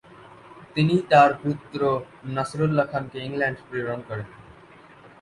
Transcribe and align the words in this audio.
তিনি 0.75 0.95
তার 1.11 1.31
পুত্র 1.41 1.79
নাসরুল্লাহ 2.35 2.87
খানকে 2.91 3.17
ইংল্যান্ড 3.27 3.57
প্রেরণ 3.67 3.99
করেন। 4.09 4.27